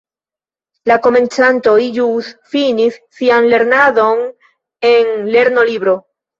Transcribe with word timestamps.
La 0.91 0.95
komencantoj, 1.03 1.75
ĵus 1.99 2.33
finis 2.55 2.99
sian 3.21 3.53
lernadon 3.53 4.27
en 4.95 5.25
lernolibro. 5.39 5.99